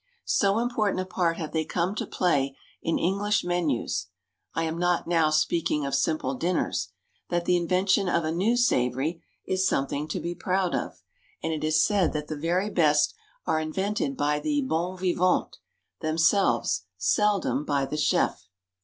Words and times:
So 0.25 0.57
important 0.57 0.99
a 0.99 1.05
part 1.05 1.37
have 1.37 1.51
they 1.51 1.63
come 1.63 1.93
to 1.93 2.07
play 2.07 2.57
in 2.81 2.97
English 2.97 3.43
menus 3.43 4.07
(I 4.55 4.63
am 4.63 4.79
not 4.79 5.05
now 5.07 5.29
speaking 5.29 5.85
of 5.85 5.93
simple 5.93 6.33
dinners) 6.33 6.87
that 7.29 7.45
the 7.45 7.55
invention 7.55 8.09
of 8.09 8.23
a 8.23 8.31
new 8.31 8.57
"savory" 8.57 9.21
is 9.45 9.67
something 9.67 10.07
to 10.07 10.19
be 10.19 10.33
proud 10.33 10.73
of, 10.73 11.03
and 11.43 11.53
it 11.53 11.63
is 11.63 11.85
said 11.85 12.13
that 12.13 12.29
the 12.29 12.35
very 12.35 12.71
best 12.71 13.13
are 13.45 13.59
invented 13.59 14.17
by 14.17 14.39
the 14.39 14.63
bons 14.63 14.99
vivants 15.01 15.59
themselves, 15.99 16.85
seldom 16.97 17.63
by 17.63 17.85
the 17.85 17.95
chef. 17.95 18.47